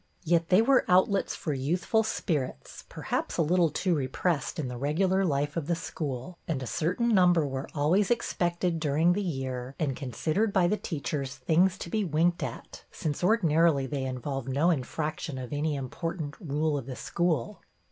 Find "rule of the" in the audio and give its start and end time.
16.39-16.95